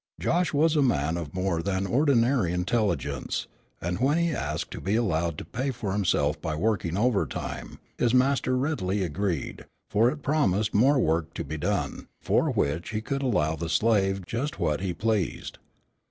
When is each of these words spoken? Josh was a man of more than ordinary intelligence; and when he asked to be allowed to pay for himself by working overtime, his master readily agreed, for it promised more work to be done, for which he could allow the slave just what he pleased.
Josh 0.19 0.51
was 0.51 0.75
a 0.75 0.81
man 0.81 1.15
of 1.15 1.31
more 1.35 1.61
than 1.61 1.85
ordinary 1.85 2.51
intelligence; 2.53 3.45
and 3.79 3.99
when 3.99 4.17
he 4.17 4.31
asked 4.31 4.71
to 4.71 4.81
be 4.81 4.95
allowed 4.95 5.37
to 5.37 5.45
pay 5.45 5.69
for 5.69 5.91
himself 5.93 6.41
by 6.41 6.55
working 6.55 6.97
overtime, 6.97 7.77
his 7.99 8.11
master 8.11 8.57
readily 8.57 9.03
agreed, 9.03 9.63
for 9.91 10.09
it 10.09 10.23
promised 10.23 10.73
more 10.73 10.97
work 10.97 11.31
to 11.35 11.43
be 11.43 11.55
done, 11.55 12.07
for 12.19 12.49
which 12.49 12.89
he 12.89 12.99
could 13.01 13.21
allow 13.21 13.55
the 13.55 13.69
slave 13.69 14.25
just 14.25 14.57
what 14.57 14.81
he 14.81 14.91
pleased. 14.91 15.59